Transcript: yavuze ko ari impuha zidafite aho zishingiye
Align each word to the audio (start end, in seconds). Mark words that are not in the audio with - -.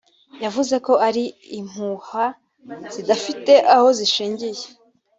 yavuze 0.43 0.75
ko 0.85 0.93
ari 1.07 1.23
impuha 1.59 2.25
zidafite 2.93 3.53
aho 3.73 3.87
zishingiye 3.97 4.63